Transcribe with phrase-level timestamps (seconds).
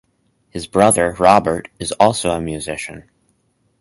[0.49, 3.07] His brother, Robert, is also a musician.